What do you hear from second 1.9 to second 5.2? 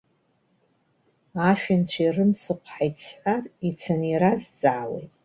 ирымсхәҳаит сҳәар, ицаны иразҵаауеит.